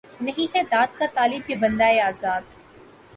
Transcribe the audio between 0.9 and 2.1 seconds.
کا طالب یہ بندۂ